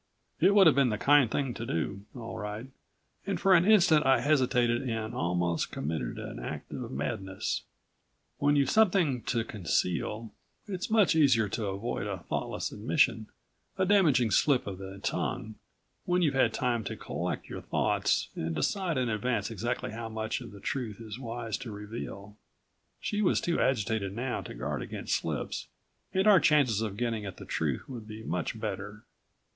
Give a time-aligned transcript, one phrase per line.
[0.39, 2.65] It would have been the kind thing to do, all right
[3.27, 7.61] and for an instant I hesitated and almost committed an act of madness.
[8.39, 10.33] When you've something to conceal,
[10.67, 13.27] it's much easier to avoid a thoughtless admission,
[13.77, 15.53] a damaging slip of the tongue,
[16.05, 20.41] when you've had time to collect your thoughts and decide in advance exactly how much
[20.41, 22.35] of the truth it's wise to reveal.
[22.99, 25.67] She was too agitated now to guard against slips
[26.11, 29.03] and our chances of getting at the truth would be much better.